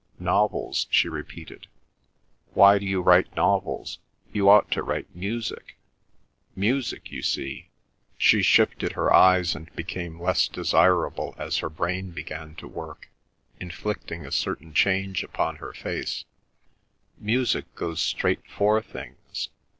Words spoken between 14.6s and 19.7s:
change upon her face—"music goes straight for things.